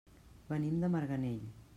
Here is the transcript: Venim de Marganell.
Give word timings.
Venim 0.53 0.79
de 0.85 0.89
Marganell. 0.95 1.45